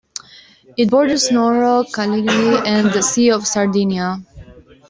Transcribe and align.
It 0.77 0.89
borders 0.89 1.29
Nuoro, 1.29 1.83
Cagliari 1.83 2.67
and 2.67 2.91
the 2.91 3.03
Sea 3.03 3.29
of 3.29 3.45
Sardinia. 3.45 4.17